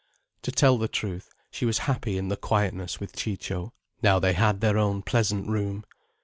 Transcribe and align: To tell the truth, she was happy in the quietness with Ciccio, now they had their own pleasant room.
To 0.41 0.51
tell 0.51 0.79
the 0.79 0.87
truth, 0.87 1.29
she 1.51 1.63
was 1.63 1.77
happy 1.85 2.17
in 2.17 2.29
the 2.29 2.35
quietness 2.35 2.99
with 2.99 3.15
Ciccio, 3.15 3.71
now 4.01 4.17
they 4.17 4.33
had 4.33 4.59
their 4.59 4.79
own 4.79 5.03
pleasant 5.03 5.47
room. 5.47 5.85